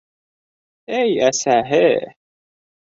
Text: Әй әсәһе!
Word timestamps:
Әй 1.01 1.13
әсәһе! 1.29 1.85